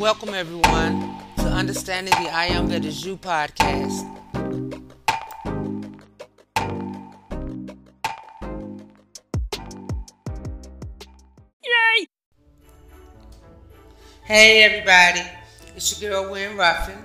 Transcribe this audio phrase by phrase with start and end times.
[0.00, 4.00] welcome everyone to Understanding the I Am That Is You podcast.
[11.62, 12.06] Yay!
[14.24, 15.20] Hey everybody,
[15.76, 16.96] it's your girl Wynn Ruffin,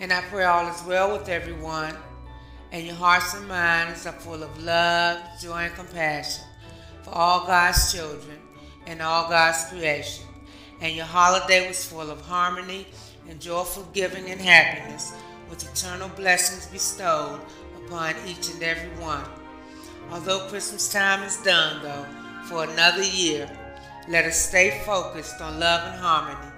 [0.00, 1.96] and I pray all is well with everyone,
[2.70, 6.44] and your hearts and minds are full of love, joy, and compassion
[7.02, 8.38] for all God's children
[8.86, 10.26] and all God's creation.
[10.80, 12.86] And your holiday was full of harmony
[13.28, 15.12] and joyful giving and happiness,
[15.48, 17.40] with eternal blessings bestowed
[17.84, 19.24] upon each and every one.
[20.10, 22.06] Although Christmas time is done, though,
[22.48, 23.50] for another year,
[24.08, 26.52] let us stay focused on love and harmony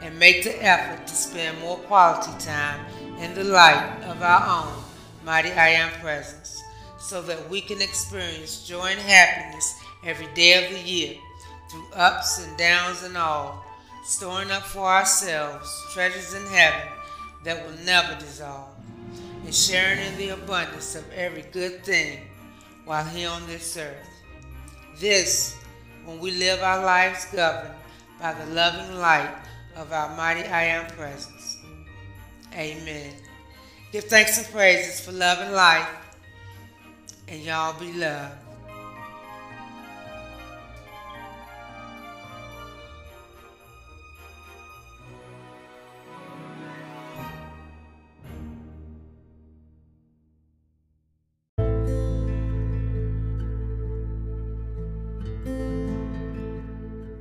[0.00, 2.84] and make the effort to spend more quality time
[3.18, 4.82] in the light of our own
[5.24, 6.62] mighty I Am presence
[6.98, 11.16] so that we can experience joy and happiness every day of the year
[11.70, 13.64] through ups and downs and all,
[14.04, 16.88] storing up for ourselves treasures in heaven
[17.44, 18.68] that will never dissolve,
[19.44, 22.20] and sharing in the abundance of every good thing
[22.84, 24.08] while here on this earth.
[24.98, 25.56] This,
[26.04, 27.74] when we live our lives governed
[28.20, 29.34] by the loving light
[29.76, 31.58] of our mighty I Am presence.
[32.54, 33.14] Amen.
[33.92, 35.88] Give thanks and praises for love and life,
[37.28, 38.47] and y'all be loved.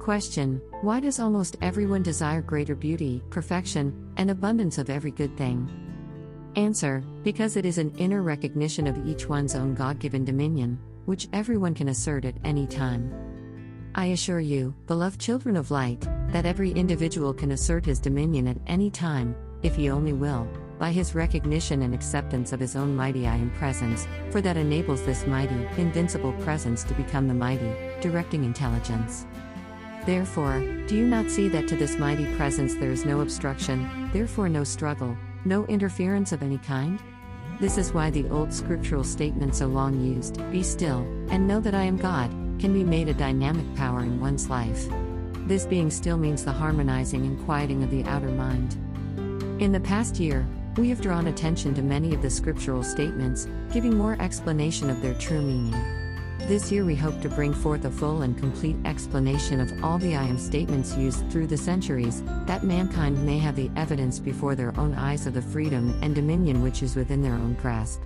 [0.08, 5.70] Question Why does almost everyone desire greater beauty, perfection, and abundance of every good thing?
[6.56, 11.28] Answer Because it is an inner recognition of each one's own God given dominion, which
[11.34, 13.14] everyone can assert at any time.
[13.96, 18.62] I assure you, beloved children of light, that every individual can assert his dominion at
[18.66, 20.48] any time, if he only will,
[20.80, 25.02] by his recognition and acceptance of his own mighty I am presence, for that enables
[25.02, 29.26] this mighty, invincible presence to become the mighty, directing intelligence.
[30.08, 34.48] Therefore, do you not see that to this mighty presence there is no obstruction, therefore
[34.48, 36.98] no struggle, no interference of any kind?
[37.60, 41.76] This is why the old scriptural statement so long used, Be still, and know that
[41.76, 44.88] I am God, can be made a dynamic power in one's life.
[45.46, 48.78] This being still means the harmonizing and quieting of the outer mind.
[49.62, 50.48] In the past year,
[50.78, 55.16] we have drawn attention to many of the scriptural statements, giving more explanation of their
[55.16, 56.07] true meaning.
[56.48, 60.16] This year, we hope to bring forth a full and complete explanation of all the
[60.16, 64.74] I am statements used through the centuries, that mankind may have the evidence before their
[64.80, 68.00] own eyes of the freedom and dominion which is within their own grasp.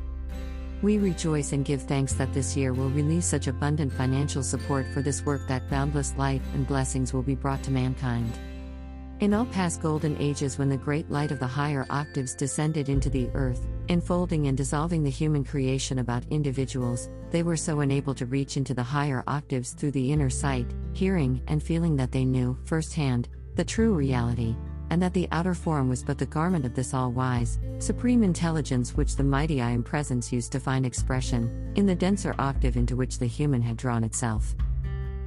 [0.81, 5.03] We rejoice and give thanks that this year will release such abundant financial support for
[5.03, 8.33] this work that boundless light and blessings will be brought to mankind.
[9.21, 13.07] In all past golden ages, when the great light of the higher octaves descended into
[13.07, 18.25] the earth, enfolding and dissolving the human creation about individuals, they were so unable to
[18.25, 22.57] reach into the higher octaves through the inner sight, hearing, and feeling that they knew,
[22.63, 24.55] firsthand, the true reality,
[24.89, 28.97] and that the outer form was but the garment of this all wise, supreme intelligence
[28.97, 32.95] which the mighty I Am presence used to find expression, in the denser octave into
[32.95, 34.55] which the human had drawn itself.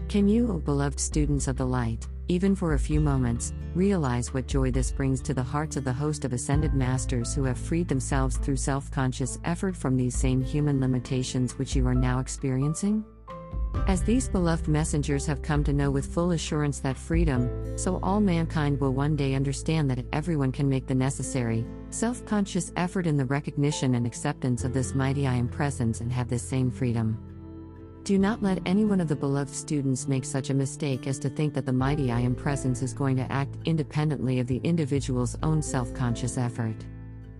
[0.08, 4.46] Can you, O beloved students of the light, even for a few moments, realize what
[4.46, 7.88] joy this brings to the hearts of the host of ascended masters who have freed
[7.88, 13.04] themselves through self conscious effort from these same human limitations which you are now experiencing?
[13.86, 18.20] As these beloved messengers have come to know with full assurance that freedom, so all
[18.20, 23.16] mankind will one day understand that everyone can make the necessary, self conscious effort in
[23.16, 27.33] the recognition and acceptance of this mighty I Am presence and have this same freedom.
[28.04, 31.30] Do not let any one of the beloved students make such a mistake as to
[31.30, 35.38] think that the mighty I Am presence is going to act independently of the individual's
[35.42, 36.76] own self conscious effort.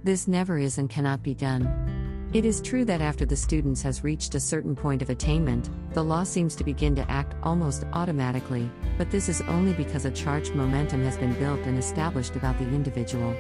[0.05, 2.31] This never is and cannot be done.
[2.33, 6.03] It is true that after the student has reached a certain point of attainment, the
[6.03, 10.55] law seems to begin to act almost automatically, but this is only because a charged
[10.55, 13.37] momentum has been built and established about the individual.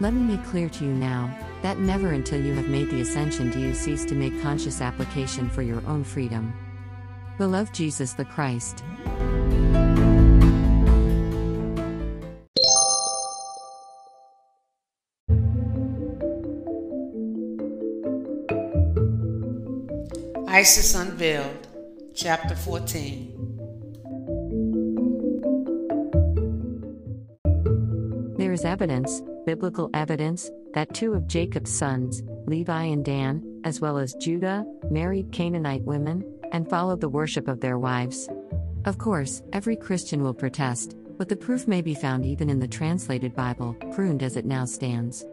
[0.00, 1.32] Let me make clear to you now
[1.62, 5.48] that never until you have made the ascension do you cease to make conscious application
[5.48, 6.52] for your own freedom.
[7.38, 8.82] Beloved Jesus the Christ.
[20.48, 21.68] Isis Unveiled,
[22.14, 23.30] Chapter 14.
[28.36, 33.98] There is evidence, biblical evidence, that two of Jacob's sons, Levi and Dan, as well
[33.98, 38.28] as Judah, married Canaanite women and followed the worship of their wives.
[38.84, 42.68] Of course, every Christian will protest but the proof may be found even in the
[42.68, 45.24] translated Bible, pruned as it now stands.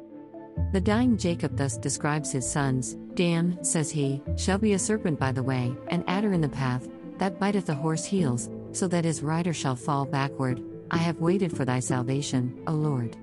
[0.74, 5.32] The dying Jacob thus describes his sons Dan, says he, shall be a serpent by
[5.32, 6.88] the way, an adder in the path,
[7.18, 10.64] that biteth the horse heels, so that his rider shall fall backward.
[10.92, 13.18] I have waited for thy salvation, O Lord.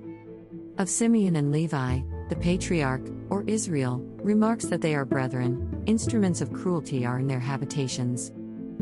[0.78, 6.52] Of Simeon and Levi, the patriarch, or Israel, remarks that they are brethren, instruments of
[6.52, 8.30] cruelty are in their habitations.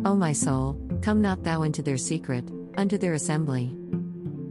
[0.05, 2.45] O my soul, come not thou into their secret,
[2.77, 3.75] unto their assembly.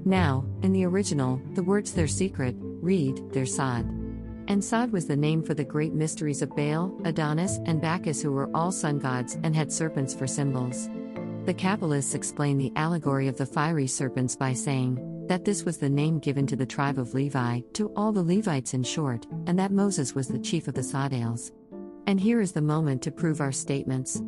[0.06, 3.86] Now, in the original, the words their secret, read, their sod.
[4.48, 8.32] And Sod was the name for the great mysteries of Baal, Adonis, and Bacchus, who
[8.32, 10.90] were all sun gods and had serpents for symbols.
[11.46, 15.90] The Kabbalists explain the allegory of the fiery serpents by saying that this was the
[15.90, 19.72] name given to the tribe of Levi, to all the Levites in short, and that
[19.72, 21.52] Moses was the chief of the Sodales.
[22.08, 24.22] And here is the moment to prove our statements.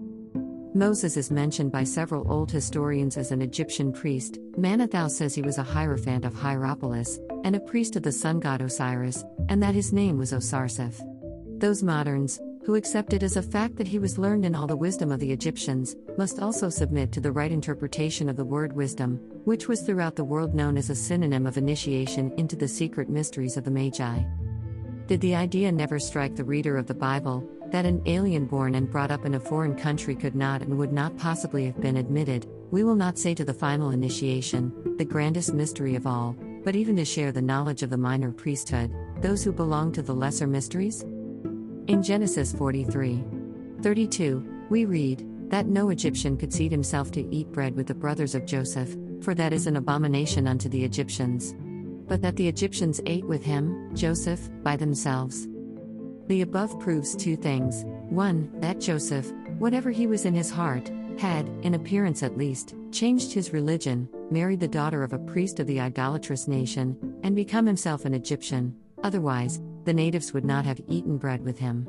[0.73, 4.38] Moses is mentioned by several old historians as an Egyptian priest.
[4.57, 8.61] Manetho says he was a hierophant of Hierapolis, and a priest of the sun god
[8.61, 11.01] Osiris, and that his name was Osarseph.
[11.59, 14.75] Those moderns, who accept it as a fact that he was learned in all the
[14.75, 19.15] wisdom of the Egyptians, must also submit to the right interpretation of the word wisdom,
[19.45, 23.55] which was throughout the world known as a synonym of initiation into the secret mysteries
[23.55, 24.21] of the Magi.
[25.05, 28.91] Did the idea never strike the reader of the Bible that an alien born and
[28.91, 32.49] brought up in a foreign country could not and would not possibly have been admitted?
[32.69, 36.35] We will not say to the final initiation, the grandest mystery of all,
[36.65, 40.13] but even to share the knowledge of the minor priesthood, those who belong to the
[40.13, 41.05] lesser mysteries?
[41.87, 43.23] In Genesis 43
[43.81, 48.35] 32, we read, that no Egyptian could seat himself to eat bread with the brothers
[48.35, 51.55] of Joseph, for that is an abomination unto the Egyptians
[52.07, 55.47] but that the Egyptians ate with him, Joseph, by themselves.
[56.27, 57.83] The above proves two things.
[58.09, 63.33] One, that Joseph, whatever he was in his heart, had, in appearance at least, changed
[63.33, 68.05] his religion, married the daughter of a priest of the idolatrous nation, and become himself
[68.05, 71.87] an Egyptian, otherwise, the natives would not have eaten bread with him.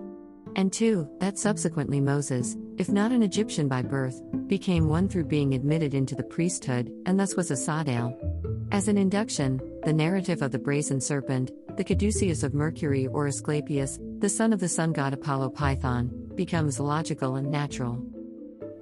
[0.54, 5.52] And two, that subsequently Moses, if not an Egyptian by birth, became one through being
[5.52, 8.16] admitted into the priesthood, and thus was a Sodale.
[8.70, 13.98] As an induction, the narrative of the brazen serpent, the caduceus of Mercury or Asclepius,
[14.20, 18.00] the son of the sun god Apollo Python, becomes logical and natural.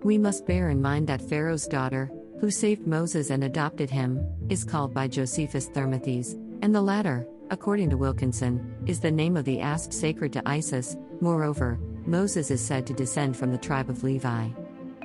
[0.02, 4.20] We must bear in mind that Pharaoh's daughter, who saved Moses and adopted him,
[4.50, 9.44] is called by Josephus Thermuthis, and the latter, according to Wilkinson, is the name of
[9.44, 10.96] the asp sacred to Isis.
[11.20, 14.48] Moreover, Moses is said to descend from the tribe of Levi.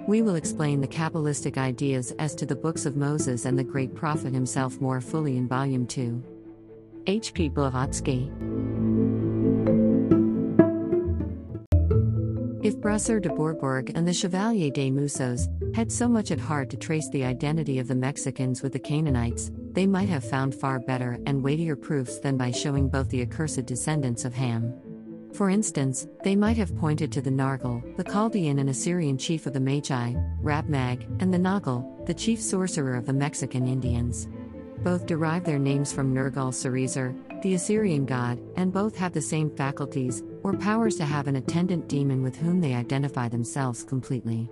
[0.07, 3.93] We will explain the Kabbalistic ideas as to the books of Moses and the great
[3.93, 6.23] prophet himself more fully in Volume 2.
[7.07, 7.33] H.
[7.33, 7.49] P.
[7.49, 8.31] Blavatsky.
[12.63, 15.35] If Brasseur de Bourbourg and the Chevalier des Mousseaux
[15.73, 19.49] had so much at heart to trace the identity of the Mexicans with the Canaanites,
[19.71, 23.65] they might have found far better and weightier proofs than by showing both the accursed
[23.65, 24.75] descendants of Ham.
[25.33, 29.53] For instance, they might have pointed to the Nargal, the Chaldean and Assyrian chief of
[29.53, 30.13] the Magi,
[30.43, 34.27] Rabmag, and the Nagal, the chief sorcerer of the Mexican Indians.
[34.83, 39.49] Both derive their names from Nergal Sarezer, the Assyrian god, and both have the same
[39.55, 44.49] faculties, or powers to have an attendant demon with whom they identify themselves completely.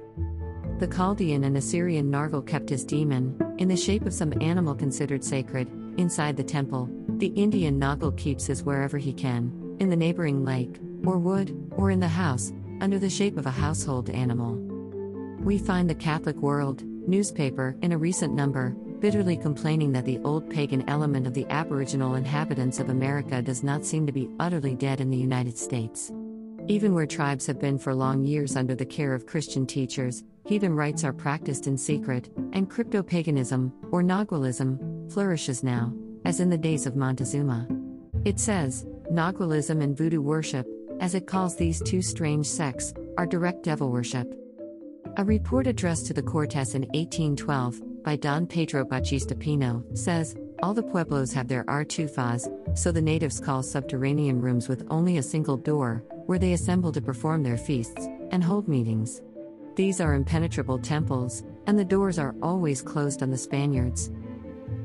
[0.79, 5.23] The Chaldean and Assyrian Nargal kept his demon, in the shape of some animal considered
[5.23, 6.89] sacred, inside the temple.
[7.17, 11.91] The Indian Nagal keeps his wherever he can, in the neighboring lake, or wood, or
[11.91, 14.55] in the house, under the shape of a household animal.
[15.43, 20.49] We find the Catholic World newspaper in a recent number bitterly complaining that the old
[20.49, 24.99] pagan element of the Aboriginal inhabitants of America does not seem to be utterly dead
[24.99, 26.11] in the United States.
[26.67, 30.75] Even where tribes have been for long years under the care of Christian teachers, heathen
[30.75, 35.93] rites are practiced in secret, and crypto paganism, or Nagualism, flourishes now,
[36.25, 37.67] as in the days of Montezuma.
[38.25, 40.67] It says, Nagualism and voodoo worship,
[40.99, 44.31] as it calls these two strange sects, are direct devil worship.
[45.17, 50.73] A report addressed to the Cortes in 1812 by Don Pedro Bautista Pino says all
[50.73, 55.57] the pueblos have their artufas, so the natives call subterranean rooms with only a single
[55.57, 59.21] door, where they assemble to perform their feasts and hold meetings.
[59.75, 64.09] These are impenetrable temples, and the doors are always closed on the Spaniards.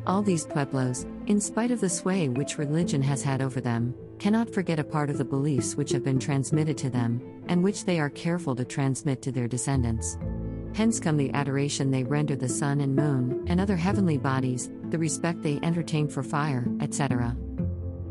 [0.06, 4.52] All these pueblos, in spite of the sway which religion has had over them, cannot
[4.52, 7.98] forget a part of the beliefs which have been transmitted to them, and which they
[8.00, 10.18] are careful to transmit to their descendants.
[10.74, 14.98] Hence come the adoration they render the sun and moon, and other heavenly bodies, the
[14.98, 17.36] respect they entertain for fire, etc.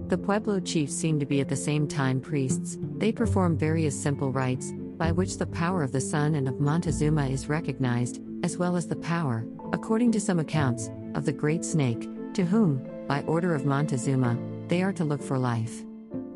[0.07, 4.31] The Pueblo chiefs seem to be at the same time priests, they perform various simple
[4.31, 8.77] rites, by which the power of the sun and of Montezuma is recognized, as well
[8.77, 13.53] as the power, according to some accounts, of the great snake, to whom, by order
[13.53, 14.37] of Montezuma,
[14.69, 15.83] they are to look for life.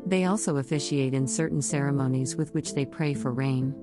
[0.04, 3.74] They also officiate in certain ceremonies with which they pray for rain.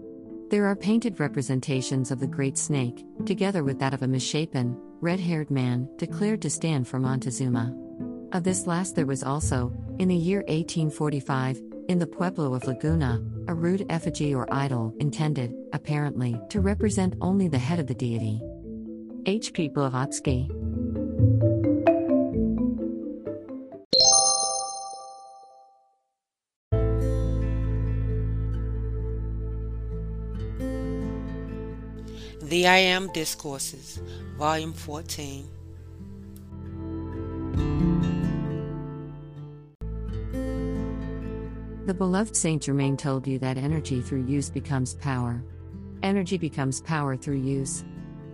[0.49, 5.19] There are painted representations of the great snake, together with that of a misshapen, red
[5.19, 7.75] haired man, declared to stand for Montezuma.
[8.31, 13.23] Of this last, there was also, in the year 1845, in the pueblo of Laguna,
[13.47, 18.39] a rude effigy or idol intended, apparently, to represent only the head of the deity.
[19.25, 19.51] H.
[19.51, 19.67] P.
[19.67, 20.47] Blavatsky.
[32.55, 33.99] The I Am Discourses,
[34.37, 35.45] Volume 14.
[41.85, 45.43] The beloved Saint Germain told you that energy through use becomes power.
[46.01, 47.83] Energy becomes power through use.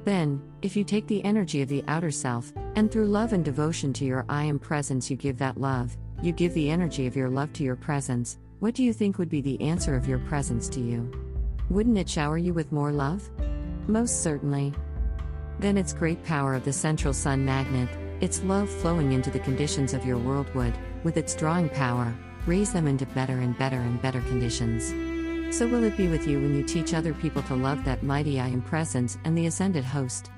[0.03, 3.91] Then, if you take the energy of the outer self, and through love and devotion
[3.93, 7.29] to your I am presence, you give that love, you give the energy of your
[7.31, 10.69] love to your presence, what do you think would be the answer of your presence
[10.69, 11.11] to you?
[11.71, 13.27] Wouldn't it shower you with more love?
[13.87, 14.73] Most certainly.
[15.59, 17.89] Then its great power of the central sun magnet,
[18.21, 20.73] its love flowing into the conditions of your world would,
[21.03, 22.13] with its drawing power,
[22.45, 24.89] raise them into better and better and better conditions.
[25.55, 28.39] So will it be with you when you teach other people to love that mighty
[28.39, 30.31] I am presence and the ascended host.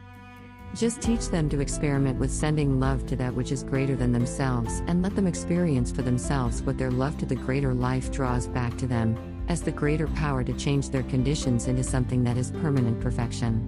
[0.74, 4.82] Just teach them to experiment with sending love to that which is greater than themselves
[4.88, 8.76] and let them experience for themselves what their love to the greater life draws back
[8.78, 13.00] to them, as the greater power to change their conditions into something that is permanent
[13.00, 13.66] perfection.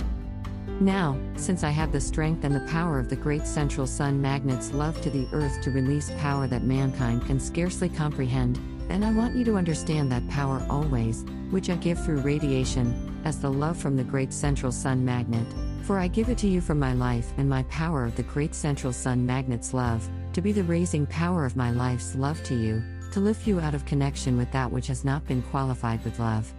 [0.80, 4.74] Now, since I have the strength and the power of the great central sun magnet's
[4.74, 9.36] love to the earth to release power that mankind can scarcely comprehend, then I want
[9.36, 13.96] you to understand that power always, which I give through radiation, as the love from
[13.96, 15.48] the great central sun magnet.
[15.84, 18.54] For I give it to you from my life and my power of the great
[18.54, 22.84] central sun magnet's love, to be the raising power of my life's love to you,
[23.16, 26.54] to lift you out of connection with that which has not been qualified with love.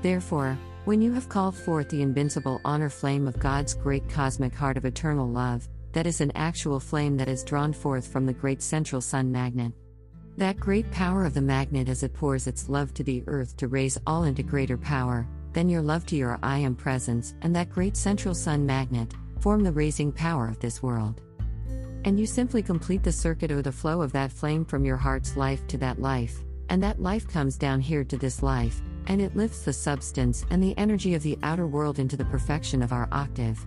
[0.00, 4.76] Therefore, when you have called forth the invincible honor flame of God's great cosmic heart
[4.76, 8.62] of eternal love, that is an actual flame that is drawn forth from the great
[8.62, 9.72] central sun magnet.
[10.36, 13.66] That great power of the magnet as it pours its love to the earth to
[13.66, 17.70] raise all into greater power, then your love to your I am presence and that
[17.70, 21.20] great central sun magnet form the raising power of this world.
[22.04, 25.36] And you simply complete the circuit or the flow of that flame from your heart's
[25.36, 29.36] life to that life, and that life comes down here to this life, and it
[29.36, 33.08] lifts the substance and the energy of the outer world into the perfection of our
[33.12, 33.64] octave.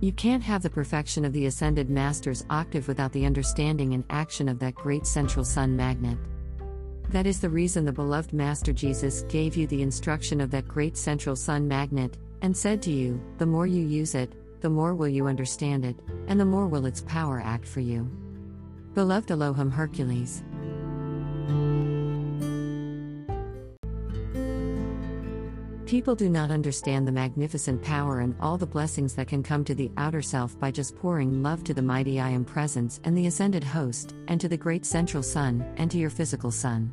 [0.00, 4.48] You can't have the perfection of the ascended master's octave without the understanding and action
[4.48, 6.18] of that great central sun magnet.
[7.10, 10.96] That is the reason the beloved Master Jesus gave you the instruction of that great
[10.96, 15.08] central sun magnet, and said to you, The more you use it, the more will
[15.08, 15.96] you understand it,
[16.28, 18.10] and the more will its power act for you.
[18.94, 20.42] Beloved Elohim Hercules.
[25.84, 29.74] People do not understand the magnificent power and all the blessings that can come to
[29.74, 33.26] the outer self by just pouring love to the mighty I am presence and the
[33.26, 36.92] ascended host, and to the great central sun, and to your physical sun.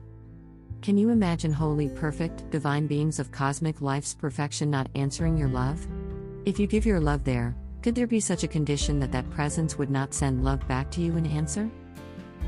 [0.81, 5.87] Can you imagine holy, perfect, divine beings of cosmic life's perfection not answering your love?
[6.45, 9.77] If you give your love there, could there be such a condition that that presence
[9.77, 11.69] would not send love back to you in answer?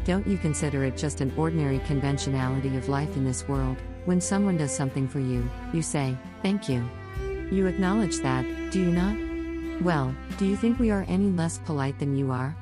[0.05, 3.77] Don't you consider it just an ordinary conventionality of life in this world?
[4.05, 6.83] When someone does something for you, you say, Thank you.
[7.51, 9.83] You acknowledge that, do you not?
[9.83, 12.55] Well, do you think we are any less polite than you are?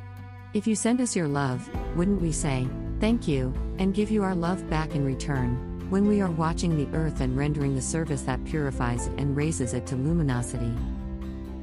[0.53, 2.67] If you send us your love, wouldn't we say,
[2.99, 6.97] Thank you, and give you our love back in return, when we are watching the
[6.97, 10.73] earth and rendering the service that purifies it and raises it to luminosity?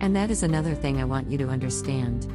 [0.01, 2.27] And that is another thing I want you to understand.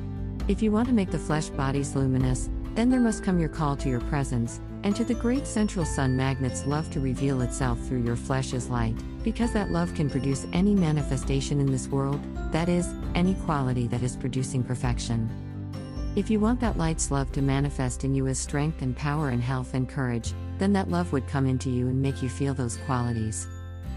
[0.48, 3.76] If you want to make the flesh bodies luminous, then there must come your call
[3.78, 8.04] to your presence, and to the great central sun magnet's love to reveal itself through
[8.04, 12.20] your flesh as light, because that love can produce any manifestation in this world,
[12.52, 15.30] that is, any quality that is producing perfection.
[16.16, 19.42] If you want that light's love to manifest in you as strength and power and
[19.42, 22.78] health and courage, then that love would come into you and make you feel those
[22.86, 23.48] qualities.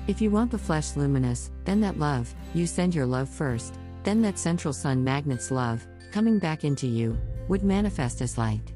[0.06, 4.20] If you want the flesh luminous, then that love, you send your love first, then
[4.20, 7.16] that central sun magnet's love, coming back into you,
[7.49, 8.75] would manifest as light.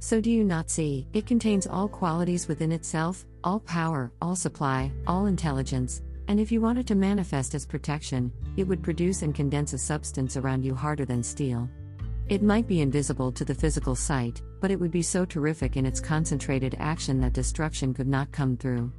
[0.00, 4.90] So do you not see, it contains all qualities within itself, all power, all supply,
[5.06, 9.72] all intelligence, and if you wanted to manifest as protection, it would produce and condense
[9.72, 11.70] a substance around you harder than steel.
[12.28, 15.86] It might be invisible to the physical sight, but it would be so terrific in
[15.86, 18.92] its concentrated action that destruction could not come through.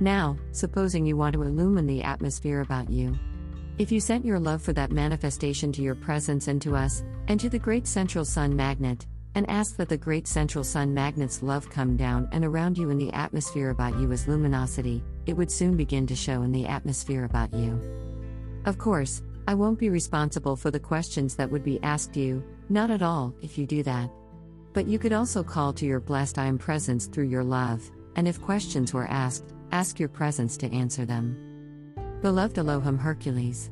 [0.00, 3.18] Now, supposing you want to illumine the atmosphere about you.
[3.78, 7.40] If you sent your love for that manifestation to your presence and to us, and
[7.40, 11.68] to the great central sun magnet, and ask that the great central sun magnet's love
[11.68, 15.76] come down and around you in the atmosphere about you as luminosity, it would soon
[15.76, 17.80] begin to show in the atmosphere about you.
[18.64, 22.90] Of course, I won't be responsible for the questions that would be asked you, not
[22.90, 24.10] at all, if you do that.
[24.72, 28.26] But you could also call to your blessed I am presence through your love, and
[28.26, 31.36] if questions were asked, ask your presence to answer them.
[32.22, 33.68] Beloved Elohim Hercules.